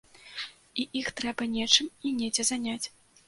І 0.83 0.85
іх 1.01 1.11
трэба 1.19 1.47
нечым 1.57 1.91
і 2.07 2.13
недзе 2.21 2.47
заняць. 2.53 2.87